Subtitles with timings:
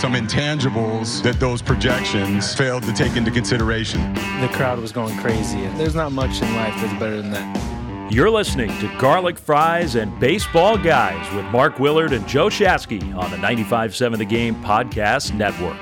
[0.00, 4.14] some intangibles that those projections failed to take into consideration.
[4.40, 8.10] The crowd was going crazy, and there's not much in life that's better than that.
[8.10, 13.30] You're listening to Garlic Fries and Baseball Guys with Mark Willard and Joe Shasky on
[13.30, 15.76] the 95.7 The Game Podcast Network.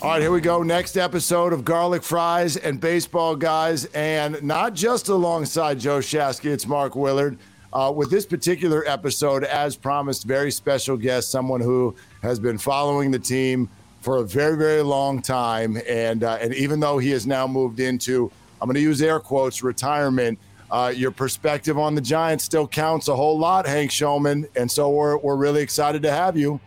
[0.00, 0.62] All right, here we go.
[0.62, 3.84] Next episode of Garlic Fries and Baseball Guys.
[3.94, 7.38] And not just alongside Joe Shasky, it's Mark Willard.
[7.72, 13.10] Uh, with this particular episode, as promised, very special guest, someone who has been following
[13.10, 13.68] the team
[14.00, 15.78] for a very, very long time.
[15.88, 18.30] And, uh, and even though he has now moved into,
[18.60, 20.38] I'm going to use air quotes, retirement,
[20.70, 24.48] uh, your perspective on the Giants still counts a whole lot, Hank Schulman.
[24.56, 26.60] And so we're, we're really excited to have you.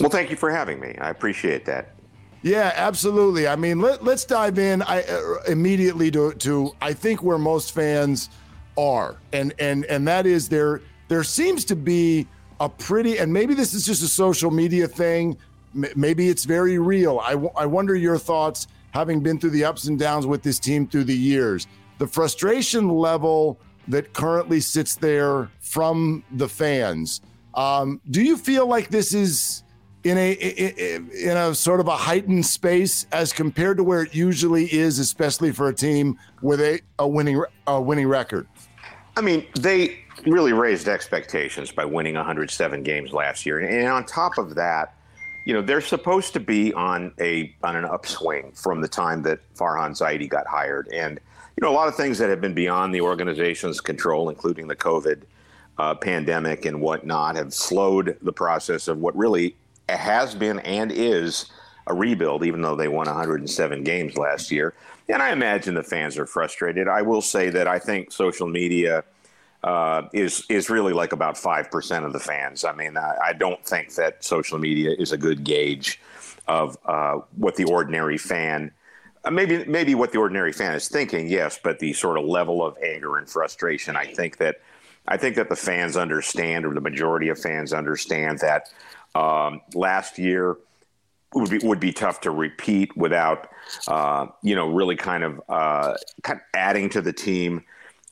[0.00, 0.96] Well, thank you for having me.
[1.00, 1.94] I appreciate that.
[2.42, 3.48] Yeah, absolutely.
[3.48, 7.72] I mean, let, us dive in I, uh, immediately to, to I think where most
[7.74, 8.30] fans
[8.78, 10.80] are, and and and that is there.
[11.08, 12.26] There seems to be
[12.60, 15.36] a pretty, and maybe this is just a social media thing.
[15.94, 17.20] maybe it's very real.
[17.22, 20.58] I, w- I wonder your thoughts, having been through the ups and downs with this
[20.58, 21.66] team through the years.
[21.98, 27.20] The frustration level that currently sits there from the fans.
[27.54, 29.62] Um, do you feel like this is
[30.04, 34.72] in a in a sort of a heightened space as compared to where it usually
[34.72, 38.46] is, especially for a team with a, a winning a winning record?
[39.18, 44.38] I mean, they really raised expectations by winning 107 games last year, and on top
[44.38, 44.94] of that,
[45.44, 49.40] you know they're supposed to be on a on an upswing from the time that
[49.56, 51.18] Farhan Zaidi got hired, and
[51.56, 54.76] you know a lot of things that have been beyond the organization's control, including the
[54.76, 55.22] COVID
[55.78, 59.56] uh, pandemic and whatnot, have slowed the process of what really
[59.88, 61.46] has been and is
[61.88, 64.74] a rebuild, even though they won 107 games last year.
[65.08, 66.86] And I imagine the fans are frustrated.
[66.86, 69.04] I will say that I think social media
[69.64, 72.64] uh, is is really like about five percent of the fans.
[72.64, 76.00] I mean, I, I, don't think that social media is a good gauge
[76.46, 78.70] of uh, what the ordinary fan.
[79.24, 82.64] Uh, maybe maybe what the ordinary fan is thinking, yes, but the sort of level
[82.64, 83.96] of anger and frustration.
[83.96, 84.60] I think that
[85.08, 88.70] I think that the fans understand, or the majority of fans understand that
[89.16, 90.56] um, last year
[91.34, 93.48] would be would be tough to repeat without
[93.86, 97.64] uh, you know really kind of uh, kind of adding to the team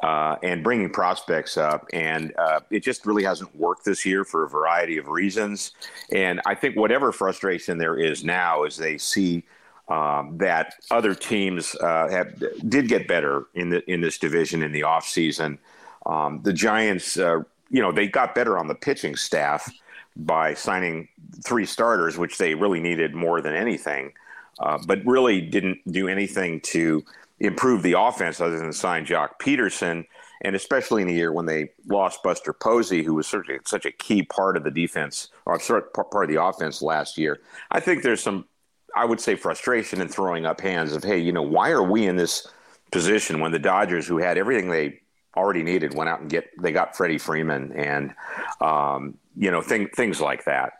[0.03, 4.44] uh, and bringing prospects up, and uh, it just really hasn't worked this year for
[4.44, 5.72] a variety of reasons.
[6.12, 9.44] And I think whatever frustration there is now, is they see.
[9.88, 14.72] Um, that other teams uh, have did get better in the in this division in
[14.72, 15.59] the offseason.
[16.06, 19.71] Um, the Giants, uh, you know, they got better on the pitching staff,
[20.16, 21.09] by signing
[21.44, 24.12] three starters, which they really needed more than anything,
[24.60, 27.04] uh, but really didn't do anything to
[27.38, 30.06] improve the offense other than sign Joc Pederson.
[30.43, 33.91] And especially in a year when they lost Buster Posey, who was certainly such a
[33.91, 37.41] key part of the defense or part of the offense last year,
[37.71, 38.47] I think there's some,
[38.94, 42.06] I would say, frustration in throwing up hands of, hey, you know, why are we
[42.06, 42.47] in this
[42.93, 45.00] position when the Dodgers, who had everything they
[45.36, 48.14] already needed, went out and get they got Freddie Freeman and
[48.60, 50.74] um, you know, thing, things like that.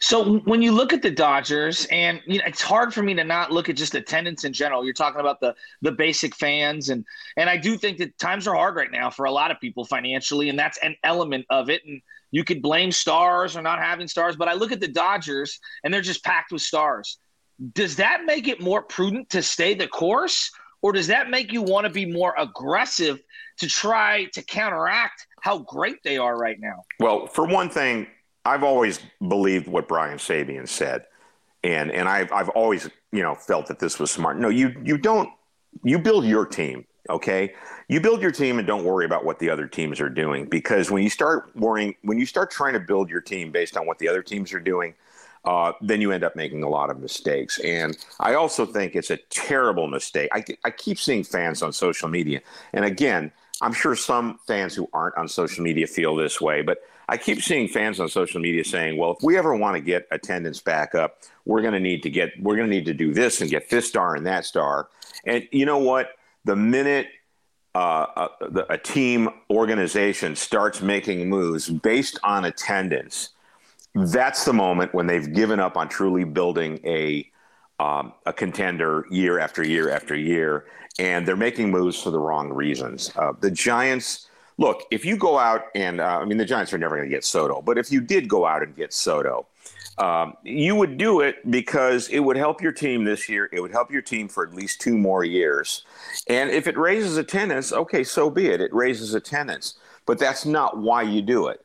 [0.00, 3.24] So when you look at the Dodgers, and you know, it's hard for me to
[3.24, 4.84] not look at just attendance in general.
[4.84, 8.54] You're talking about the the basic fans, and and I do think that times are
[8.54, 11.82] hard right now for a lot of people financially, and that's an element of it.
[11.86, 15.58] And you could blame stars or not having stars, but I look at the Dodgers,
[15.84, 17.18] and they're just packed with stars.
[17.72, 20.50] Does that make it more prudent to stay the course,
[20.82, 23.20] or does that make you want to be more aggressive
[23.58, 26.84] to try to counteract how great they are right now.
[27.00, 28.06] Well, for one thing,
[28.44, 31.04] I've always believed what Brian Sabean said,
[31.62, 34.38] and and I've I've always you know felt that this was smart.
[34.38, 35.28] No, you you don't
[35.84, 36.86] you build your team.
[37.10, 37.54] Okay,
[37.88, 40.90] you build your team and don't worry about what the other teams are doing because
[40.90, 43.98] when you start worrying, when you start trying to build your team based on what
[43.98, 44.94] the other teams are doing,
[45.44, 47.58] uh, then you end up making a lot of mistakes.
[47.60, 50.28] And I also think it's a terrible mistake.
[50.32, 52.40] I, I keep seeing fans on social media,
[52.72, 56.78] and again, I'm sure some fans who aren't on social media feel this way, but
[57.08, 60.06] I keep seeing fans on social media saying, well, if we ever want to get
[60.10, 63.12] attendance back up, we're going to need to get, we're going to need to do
[63.12, 64.88] this and get this star and that star.
[65.24, 66.10] And you know what?
[66.44, 67.08] The minute
[67.74, 73.30] uh, a, a team organization starts making moves based on attendance,
[73.94, 77.28] that's the moment when they've given up on truly building a
[77.78, 80.66] um, a contender year after year after year
[80.98, 83.10] and they're making moves for the wrong reasons.
[83.16, 84.28] Uh, the Giants,
[84.58, 87.14] look, if you go out and, uh, I mean, the Giants are never going to
[87.14, 89.46] get Soto, but if you did go out and get Soto,
[89.98, 93.48] um, you would do it because it would help your team this year.
[93.52, 95.84] It would help your team for at least two more years.
[96.28, 98.60] And if it raises attendance, okay, so be it.
[98.60, 99.74] It raises attendance,
[100.06, 101.64] but that's not why you do it.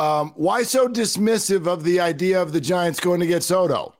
[0.00, 3.94] Um, why so dismissive of the idea of the Giants going to get Soto?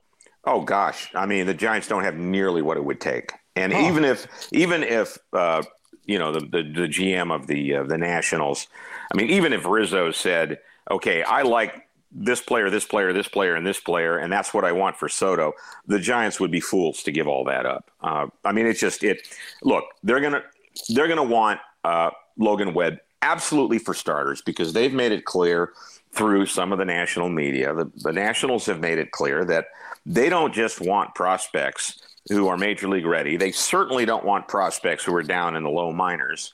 [0.44, 4.06] Oh gosh, I mean the Giants don't have nearly what it would take, and even
[4.06, 5.62] if even if uh,
[6.06, 8.66] you know the, the, the GM of the uh, the Nationals,
[9.12, 10.58] I mean even if Rizzo said,
[10.90, 14.64] okay, I like this player, this player, this player, and this player, and that's what
[14.64, 15.52] I want for Soto,
[15.86, 17.90] the Giants would be fools to give all that up.
[18.00, 19.28] Uh, I mean, it's just it.
[19.62, 20.44] Look, they're gonna
[20.88, 25.72] they're gonna want uh, Logan Webb absolutely for starters because they've made it clear
[26.12, 27.72] through some of the national media.
[27.74, 29.66] The, the Nationals have made it clear that
[30.04, 33.36] they don't just want prospects who are major league ready.
[33.36, 36.52] They certainly don't want prospects who are down in the low minors.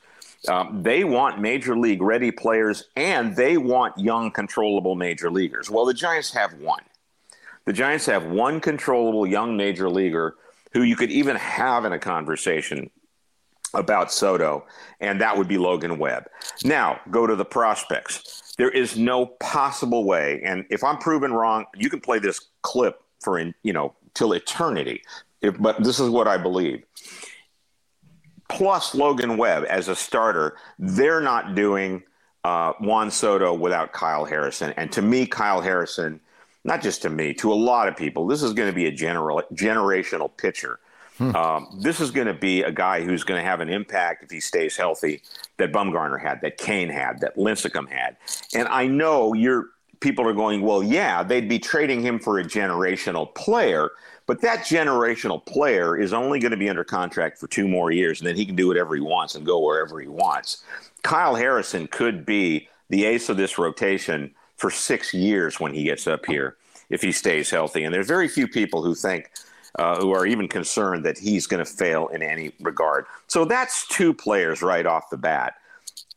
[0.48, 5.70] Um, they want major league ready players and they want young, controllable major leaguers.
[5.70, 6.82] Well, the Giants have one.
[7.64, 10.36] The Giants have one controllable young major leaguer
[10.72, 12.90] who you could even have in a conversation
[13.74, 14.64] about Soto,
[15.00, 16.24] and that would be Logan Webb.
[16.64, 18.54] Now, go to the prospects.
[18.56, 23.02] There is no possible way, and if I'm proven wrong, you can play this clip
[23.20, 25.02] for in, you know till eternity.
[25.42, 26.82] If, but this is what I believe.
[28.48, 32.02] Plus Logan Webb as a starter, they're not doing
[32.44, 34.72] uh, Juan Soto without Kyle Harrison.
[34.76, 36.20] And to me, Kyle Harrison,
[36.64, 38.92] not just to me, to a lot of people, this is going to be a
[38.92, 40.78] general generational pitcher.
[41.18, 41.34] Hmm.
[41.34, 44.30] Um, this is going to be a guy who's going to have an impact if
[44.30, 45.22] he stays healthy
[45.56, 48.16] that Bumgarner had, that Cain had, that Lincecum had.
[48.54, 49.70] And I know you're
[50.00, 53.90] people are going, well, yeah, they'd be trading him for a generational player,
[54.26, 58.20] but that generational player is only going to be under contract for two more years,
[58.20, 60.62] and then he can do whatever he wants and go wherever he wants.
[61.02, 66.06] Kyle Harrison could be the ace of this rotation for six years when he gets
[66.06, 66.56] up here
[66.90, 67.84] if he stays healthy.
[67.84, 69.30] And there's very few people who think,
[69.78, 73.06] uh, who are even concerned that he's going to fail in any regard.
[73.26, 75.54] So that's two players right off the bat.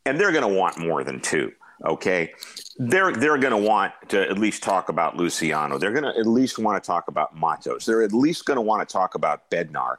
[0.05, 1.51] And they're going to want more than two.
[1.85, 2.31] Okay
[2.79, 5.77] they're they're going to want to at least talk about Luciano.
[5.77, 7.85] They're going to at least want to talk about Matos.
[7.85, 9.97] They're at least going to want to talk about Bednar.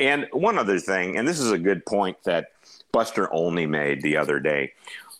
[0.00, 2.52] And one other thing, and this is a good point that
[2.92, 4.72] Buster Olney made the other day.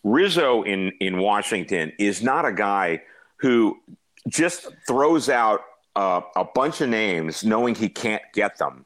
[0.02, 3.02] Rizzo in in Washington is not a guy
[3.36, 3.78] who
[4.26, 5.60] just throws out
[5.96, 8.84] uh, a bunch of names knowing he can't get them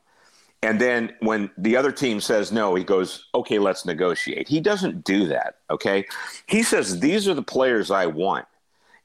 [0.63, 4.49] and then when the other team says no, he goes, okay, let's negotiate.
[4.49, 5.59] He doesn't do that.
[5.71, 6.07] Okay.
[6.47, 8.47] He says, these are the players I want.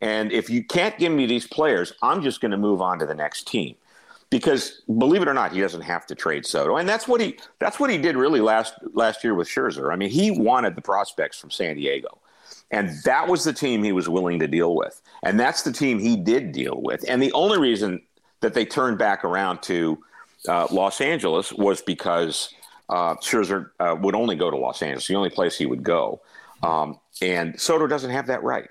[0.02, 3.06] And if you can't give me these players, I'm just going to move on to
[3.06, 3.76] the next team.
[4.32, 7.38] Because believe it or not, he doesn't have to trade Soto, and that's what he
[7.60, 9.94] that's what he did really last last year with Scherzer.
[9.94, 12.18] I mean, he wanted the prospects from San Diego,
[12.72, 16.00] and that was the team he was willing to deal with, and that's the team
[16.00, 17.06] he did deal with.
[17.07, 18.01] And the only reason
[18.42, 20.04] that they turned back around to
[20.48, 22.54] uh, Los Angeles was because
[22.90, 26.22] uh, Scherzer uh, would only go to Los Angeles, the only place he would go.
[26.62, 28.69] Um, and Soto doesn't have that right.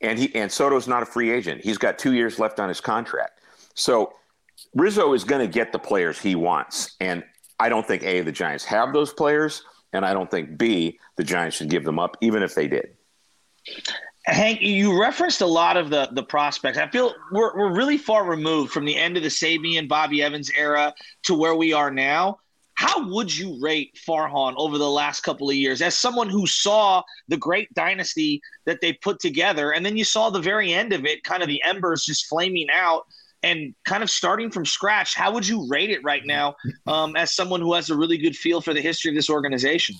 [0.00, 1.62] And he and Soto's not a free agent.
[1.62, 3.40] He's got two years left on his contract.
[3.74, 4.14] So
[4.74, 6.96] Rizzo is going to get the players he wants.
[7.00, 7.24] And
[7.58, 9.62] I don't think A, the Giants have those players.
[9.92, 12.94] And I don't think B, the Giants should give them up, even if they did.
[14.26, 16.76] Hank, you referenced a lot of the the prospects.
[16.76, 20.50] I feel we're we're really far removed from the end of the Sabean Bobby Evans
[20.56, 20.94] era
[21.24, 22.38] to where we are now.
[22.74, 27.02] How would you rate Farhan over the last couple of years as someone who saw
[27.26, 31.04] the great dynasty that they put together, and then you saw the very end of
[31.04, 33.06] it, kind of the embers just flaming out
[33.42, 35.14] and kind of starting from scratch?
[35.14, 36.54] How would you rate it right now
[36.86, 39.96] um, as someone who has a really good feel for the history of this organization?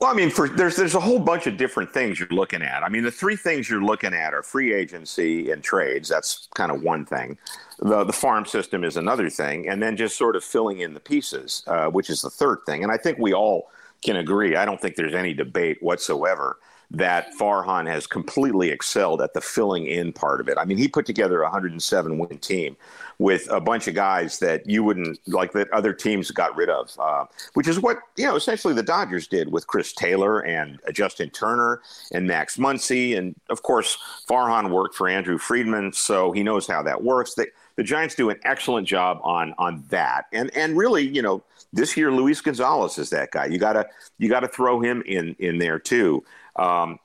[0.00, 2.84] Well, I mean, for there's there's a whole bunch of different things you're looking at.
[2.84, 6.08] I mean, the three things you're looking at are free agency and trades.
[6.08, 7.36] That's kind of one thing.
[7.80, 11.00] The the farm system is another thing, and then just sort of filling in the
[11.00, 12.84] pieces, uh, which is the third thing.
[12.84, 14.54] And I think we all can agree.
[14.54, 16.58] I don't think there's any debate whatsoever
[16.90, 20.56] that Farhan has completely excelled at the filling in part of it.
[20.56, 22.76] I mean, he put together a 107 win team
[23.18, 26.90] with a bunch of guys that you wouldn't like that other teams got rid of,
[26.98, 31.28] uh, which is what you know essentially the Dodgers did with Chris Taylor and Justin
[31.30, 36.66] Turner and Max Muncy, and of course Farhan worked for Andrew Friedman, so he knows
[36.66, 37.34] how that works.
[37.34, 41.44] They, the Giants do an excellent job on on that, and and really, you know,
[41.72, 43.46] this year Luis Gonzalez is that guy.
[43.46, 43.86] You gotta
[44.18, 46.24] you gotta throw him in in there too
[46.56, 46.98] um,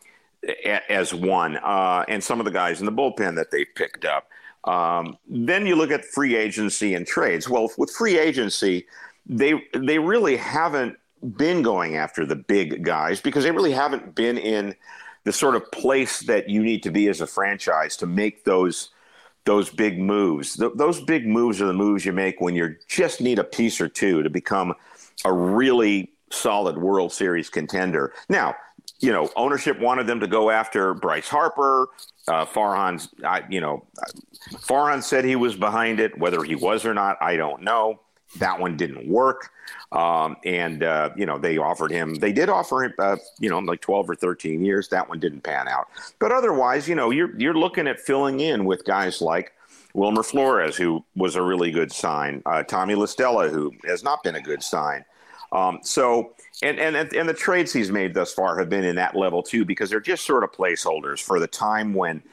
[0.89, 4.29] as one, uh, and some of the guys in the bullpen that they picked up.
[4.63, 7.47] Um, then you look at free agency and trades.
[7.47, 8.87] Well, with free agency,
[9.27, 10.97] they they really haven't
[11.37, 14.73] been going after the big guys because they really haven't been in
[15.23, 18.89] the sort of place that you need to be as a franchise to make those
[19.45, 20.55] those big moves.
[20.55, 23.81] Th- those big moves are the moves you make when you just need a piece
[23.81, 24.73] or two to become
[25.25, 28.13] a really solid World Series contender.
[28.29, 28.55] Now,
[28.99, 31.89] you know, ownership wanted them to go after Bryce Harper.
[32.27, 33.85] Uh, Farhan's, I, you know,
[34.51, 36.17] Farhan said he was behind it.
[36.17, 37.99] Whether he was or not, I don't know.
[38.39, 39.51] That one didn't work.
[39.91, 43.59] Um, and, uh, you know, they offered him, they did offer him, uh, you know,
[43.59, 44.89] like 12 or 13 years.
[44.89, 45.87] That one didn't pan out.
[46.19, 49.53] But otherwise, you know, you're, you're looking at filling in with guys like
[49.93, 54.23] Wilmer Flores, who was a really good sign, uh, Tommy La Stella, who has not
[54.23, 55.05] been a good sign.
[55.51, 59.15] Um, so, and, and, and the trades he's made thus far have been in that
[59.15, 62.23] level too, because they're just sort of placeholders for the time when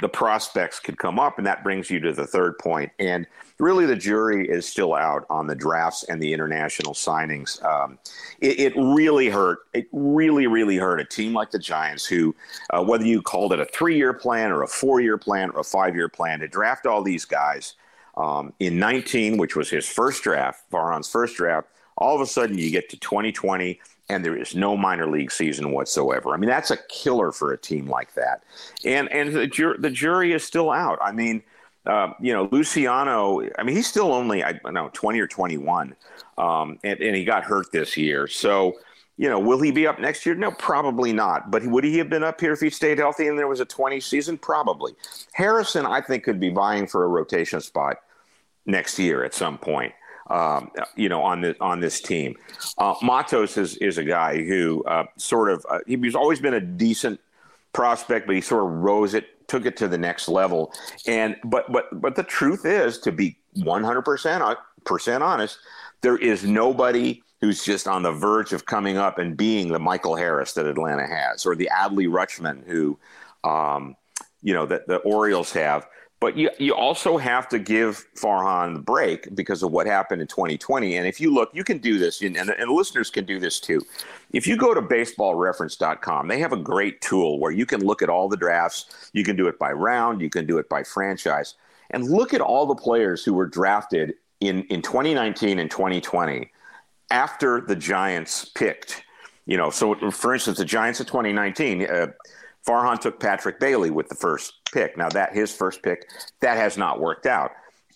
[0.00, 1.38] the prospects could come up.
[1.38, 2.90] And that brings you to the third point.
[2.98, 3.26] And
[3.58, 7.62] really, the jury is still out on the drafts and the international signings.
[7.64, 7.98] Um,
[8.40, 9.60] it, it, really hurt.
[9.74, 12.34] It really, really hurt a team like the Giants, who,
[12.70, 15.60] uh, whether you called it a three year plan or a four year plan or
[15.60, 17.74] a five year plan, to draft all these guys
[18.16, 21.68] um, in 19, which was his first draft, Farhan's first draft.
[21.96, 23.78] All of a sudden, you get to 2020
[24.10, 26.34] and there is no minor league season whatsoever.
[26.34, 28.42] I mean, that's a killer for a team like that.
[28.84, 30.98] And and the, jur- the jury is still out.
[31.00, 31.42] I mean,
[31.86, 33.48] uh, you know, Luciano.
[33.56, 35.94] I mean, he's still only I don't know 20 or 21,
[36.38, 38.26] um, and, and he got hurt this year.
[38.26, 38.74] So.
[39.16, 40.34] You know, will he be up next year?
[40.34, 41.50] No, probably not.
[41.50, 43.66] But would he have been up here if he stayed healthy and there was a
[43.66, 44.38] 20 season?
[44.38, 44.94] Probably.
[45.34, 47.98] Harrison, I think, could be vying for a rotation spot
[48.64, 49.92] next year at some point
[50.30, 52.36] um, you know, on this on this team.
[52.78, 56.60] Uh, Matos is is a guy who uh, sort of uh, he's always been a
[56.60, 57.20] decent
[57.72, 60.72] prospect, but he sort of rose it, took it to the next level.
[61.06, 65.58] And but but but the truth is, to be one hundred percent uh, percent honest,
[66.00, 70.14] there is nobody who's just on the verge of coming up and being the Michael
[70.14, 72.98] Harris that Atlanta has, or the Adley Rutschman who,
[73.44, 73.96] um,
[74.42, 75.86] you know, that the Orioles have.
[76.20, 80.28] But you, you also have to give Farhan the break because of what happened in
[80.28, 80.96] 2020.
[80.96, 83.80] And if you look, you can do this, and, and, listeners can do this too.
[84.34, 88.10] If you go to baseballreference.com, they have a great tool where you can look at
[88.10, 89.10] all the drafts.
[89.14, 91.54] You can do it by round, you can do it by franchise,
[91.90, 96.50] and look at all the players who were drafted in, in 2019 and 2020
[97.10, 99.04] after the Giants picked.
[99.46, 102.06] You know, so for instance, the Giants of 2019, uh,
[102.66, 104.96] Farhan took Patrick Bailey with the first pick.
[104.96, 106.08] Now that his first pick,
[106.40, 107.52] that has not worked out.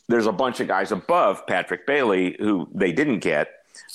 [0.09, 3.49] There's a bunch of guys above Patrick Bailey who they didn't get,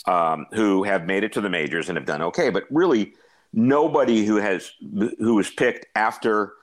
[0.08, 2.50] um, who have made it to the majors and have done okay.
[2.50, 3.14] But really,
[3.54, 4.72] nobody who has
[5.20, 6.54] who was picked after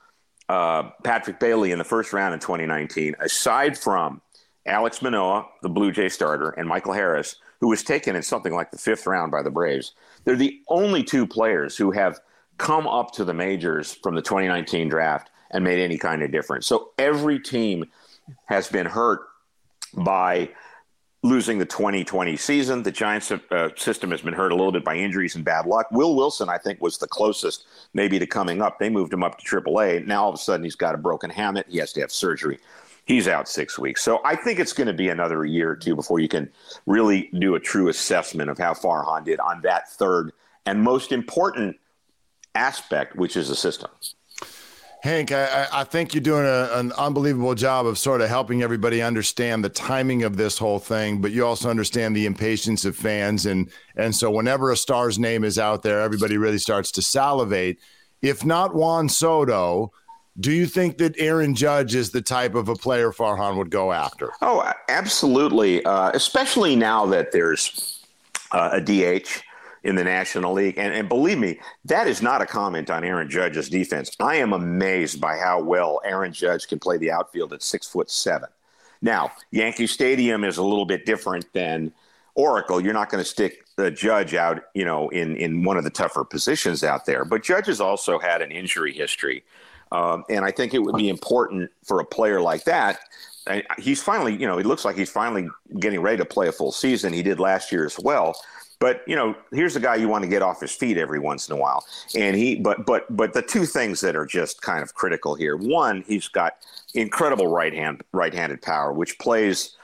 [0.48, 4.20] uh, Patrick Bailey in the first round in 2019, aside from
[4.66, 8.70] Alex Manoah, the Blue Jay starter, and Michael Harris, who was taken in something like
[8.70, 9.92] the fifth round by the Braves.
[10.24, 12.20] They're the only two players who have
[12.58, 16.66] come up to the majors from the 2019 draft and made any kind of difference.
[16.66, 17.84] So every team
[18.46, 19.20] has been hurt
[19.94, 20.50] by
[21.22, 22.82] losing the 2020 season.
[22.82, 25.88] The Giants uh, system has been hurt a little bit by injuries and bad luck.
[25.90, 28.78] Will Wilson, I think, was the closest maybe to coming up.
[28.78, 30.06] They moved him up to AAA.
[30.06, 31.68] Now all of a sudden he's got a broken hamate.
[31.68, 32.58] He has to have surgery.
[33.06, 34.02] He's out six weeks.
[34.02, 36.50] So I think it's going to be another year or two before you can
[36.86, 40.32] really do a true assessment of how Farhan did on that third
[40.64, 41.76] and most important
[42.54, 43.90] aspect, which is the system.
[45.06, 49.02] Hank, I, I, think you're doing a, an unbelievable job of sort of helping everybody
[49.02, 53.46] understand the timing of this whole thing, but you also understand the impatience of fans,
[53.46, 57.78] and and so whenever a star's name is out there, everybody really starts to salivate.
[58.20, 59.92] If not Juan Soto,
[60.40, 63.92] do you think that Aaron Judge is the type of a player Farhan would go
[63.92, 64.32] after?
[64.42, 68.04] Oh, absolutely, uh, especially now that there's
[68.50, 69.28] uh, a DH
[69.86, 70.78] in the National League.
[70.78, 74.10] And, and believe me, that is not a comment on Aaron Judge's defense.
[74.18, 78.10] I am amazed by how well Aaron Judge can play the outfield at six foot
[78.10, 78.48] seven.
[79.00, 81.92] Now, Yankee Stadium is a little bit different than
[82.34, 82.80] Oracle.
[82.80, 85.90] You're not going to stick the Judge out, you know, in in one of the
[85.90, 87.24] tougher positions out there.
[87.24, 89.44] But Judge has also had an injury history,
[89.92, 92.98] um, and I think it would be important for a player like that.
[93.78, 96.72] He's finally, you know, it looks like he's finally getting ready to play a full
[96.72, 97.12] season.
[97.12, 98.34] He did last year as well.
[98.78, 101.48] But you know, here's a guy you want to get off his feet every once
[101.48, 101.84] in a while.
[102.14, 105.56] And he, but but but the two things that are just kind of critical here.
[105.56, 106.56] One, he's got
[106.94, 109.76] incredible right hand right-handed power, which plays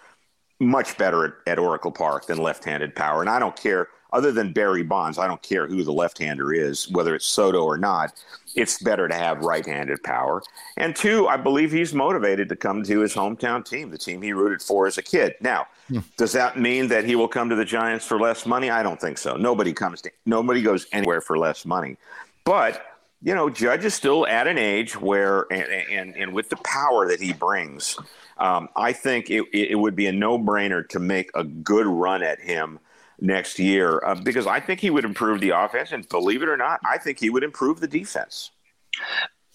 [0.60, 3.20] much better at, at Oracle Park than left-handed power.
[3.20, 6.90] And I don't care, other than Barry Bonds, I don't care who the left-hander is,
[6.90, 8.12] whether it's Soto or not
[8.54, 10.42] it's better to have right-handed power.
[10.76, 14.32] And two, I believe he's motivated to come to his hometown team, the team he
[14.32, 15.34] rooted for as a kid.
[15.40, 16.00] Now, hmm.
[16.16, 18.70] does that mean that he will come to the Giants for less money?
[18.70, 19.36] I don't think so.
[19.36, 21.96] Nobody comes to nobody goes anywhere for less money.
[22.44, 22.86] But
[23.22, 27.08] you know, Judge is still at an age where, and and, and with the power
[27.08, 27.96] that he brings,
[28.38, 32.40] um, I think it, it would be a no-brainer to make a good run at
[32.40, 32.80] him
[33.22, 36.56] next year uh, because I think he would improve the offense, and believe it or
[36.56, 38.50] not, I think he would improve the defense.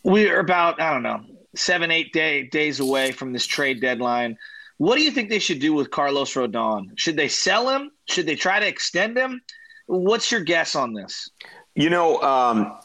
[0.03, 1.21] We're about I don't know
[1.55, 4.37] seven eight day, days away from this trade deadline.
[4.77, 6.97] What do you think they should do with Carlos Rodon?
[6.97, 7.91] Should they sell him?
[8.05, 9.41] Should they try to extend him?
[9.87, 11.29] What's your guess on this?
[11.75, 12.77] You know, um,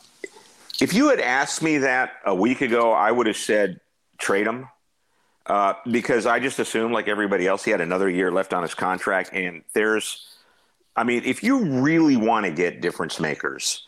[0.81, 3.81] if you had asked me that a week ago, I would have said
[4.19, 4.69] trade him
[5.47, 8.75] uh, because I just assumed, like everybody else, he had another year left on his
[8.75, 9.31] contract.
[9.33, 10.32] And there's,
[10.97, 13.87] I mean, if you really want to get difference makers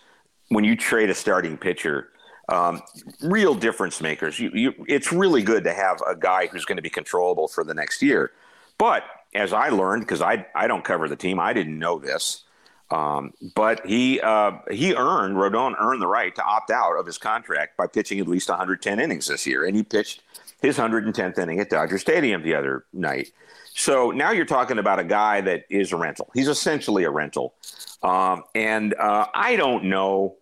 [0.49, 2.11] when you trade a starting pitcher,
[2.49, 2.83] um,
[3.23, 6.83] real difference makers, you, you, it's really good to have a guy who's going to
[6.83, 8.33] be controllable for the next year.
[8.79, 12.45] But as I learned, because I, I don't cover the team, I didn't know this.
[12.91, 17.17] Um, but he uh, he earned Rodon earned the right to opt out of his
[17.19, 20.23] contract by pitching at least 110 innings this year, and he pitched
[20.65, 23.33] his 110th inning at Dodger Stadium the other night.
[23.75, 26.31] So now you're talking about a guy that is a rental.
[26.33, 27.55] He's essentially a rental,
[28.03, 30.37] um, and uh, I don't know.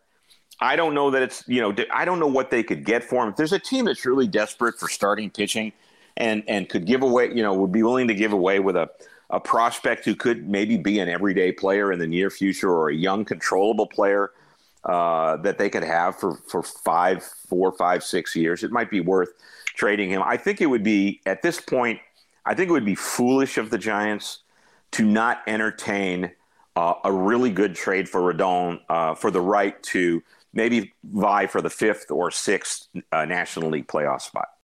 [0.61, 3.25] I don't know that it's you know I don't know what they could get for
[3.25, 3.31] him.
[3.31, 5.73] If there's a team that's really desperate for starting pitching,
[6.17, 8.89] and and could give away you know would be willing to give away with a
[9.31, 12.95] a prospect who could maybe be an everyday player in the near future or a
[12.95, 14.31] young controllable player
[14.85, 19.01] uh, that they could have for for five, four, five, six years, it might be
[19.01, 19.31] worth
[19.83, 20.23] trading him.
[20.25, 21.99] I think it would be at this point.
[22.47, 24.45] I think it would be foolish of the Giants
[24.93, 26.31] to not entertain
[26.77, 30.23] uh, a really good trade for Rodon uh, for the right to
[30.53, 34.51] maybe vie for the fifth or sixth uh, National League playoff spot.